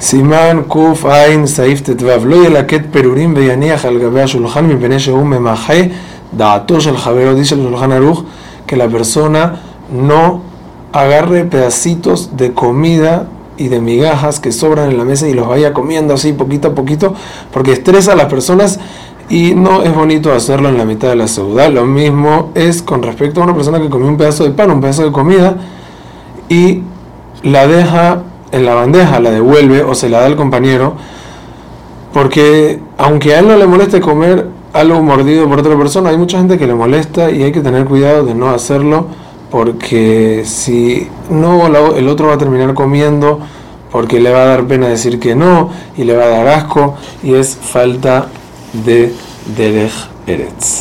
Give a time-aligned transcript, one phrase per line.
[0.00, 5.74] סימן קע"ע סעיף ט"ו לא ילקט פירורים ויניח על גבי השולחן מפני שהוא ממחה
[6.36, 8.24] דעתו של חברו, dice el Shulchan Aruch,
[8.66, 9.60] que la persona
[9.92, 10.40] no
[10.92, 15.72] agarre pedacitos de comida y de migajas que sobran en la mesa y los vaya
[15.72, 17.14] comiendo así poquito a poquito,
[17.52, 18.80] porque estresa a las personas
[19.28, 21.70] y no es bonito hacerlo en la mitad de la ciudad.
[21.70, 24.80] Lo mismo es con respecto a una persona que comió un pedazo de pan, un
[24.80, 25.56] pedazo de comida
[26.48, 26.82] y
[27.42, 28.22] la deja
[28.57, 30.95] en la bandeja, la devuelve o se la da al compañero,
[32.13, 36.37] porque aunque a él no le moleste comer algo mordido por otra persona, hay mucha
[36.37, 39.07] gente que le molesta y hay que tener cuidado de no hacerlo,
[39.49, 43.39] porque si no, el otro va a terminar comiendo
[43.91, 46.95] porque le va a dar pena decir que no y le va a dar asco
[47.23, 48.27] y es falta
[48.85, 49.13] de
[49.55, 49.93] Derech
[50.27, 50.75] Eretz.